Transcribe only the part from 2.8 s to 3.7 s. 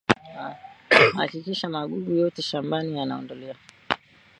yanaondolewa